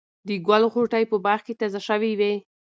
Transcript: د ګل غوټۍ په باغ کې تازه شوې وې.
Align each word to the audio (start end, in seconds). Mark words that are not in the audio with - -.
د 0.27 0.29
ګل 0.47 0.63
غوټۍ 0.73 1.03
په 1.11 1.17
باغ 1.25 1.39
کې 1.45 1.53
تازه 1.59 1.79
شوې 1.87 2.11
وې. 2.19 2.33